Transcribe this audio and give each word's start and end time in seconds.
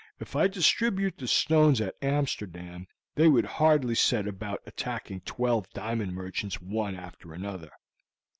If 0.19 0.35
I 0.35 0.47
distribute 0.47 1.19
the 1.19 1.27
stones 1.27 1.79
at 1.79 1.93
Amsterdam 2.01 2.87
they 3.13 3.27
would 3.27 3.45
hardly 3.45 3.93
set 3.93 4.27
about 4.27 4.63
attacking 4.65 5.21
twelve 5.25 5.69
diamond 5.73 6.13
merchants 6.13 6.59
one 6.59 6.95
after 6.95 7.35
another. 7.35 7.69